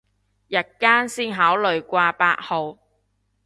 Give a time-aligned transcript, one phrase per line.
[0.47, 2.79] 日間先考慮掛八號